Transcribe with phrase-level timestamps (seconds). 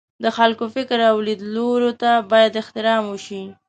[0.23, 3.43] د خلکو فکر او لیدلوریو ته باید احترام وشي.